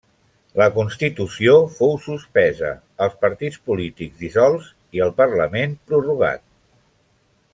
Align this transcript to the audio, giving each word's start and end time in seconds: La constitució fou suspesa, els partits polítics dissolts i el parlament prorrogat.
La 0.59 0.65
constitució 0.77 1.53
fou 1.73 1.91
suspesa, 2.05 2.71
els 3.07 3.19
partits 3.27 3.61
polítics 3.71 4.17
dissolts 4.23 4.73
i 4.99 5.05
el 5.09 5.15
parlament 5.21 5.79
prorrogat. 5.91 6.45